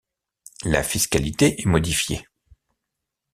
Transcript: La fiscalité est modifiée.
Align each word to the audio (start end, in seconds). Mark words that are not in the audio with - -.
La 0.63 0.81
fiscalité 0.81 1.61
est 1.61 1.67
modifiée. 1.67 2.25